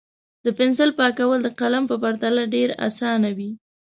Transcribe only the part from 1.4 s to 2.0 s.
د قلم په